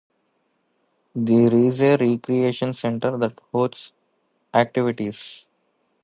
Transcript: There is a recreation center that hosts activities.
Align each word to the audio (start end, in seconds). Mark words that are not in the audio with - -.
There 1.13 1.53
is 1.53 1.79
a 1.79 1.95
recreation 1.95 2.73
center 2.73 3.15
that 3.19 3.39
hosts 3.51 3.93
activities. 4.51 5.45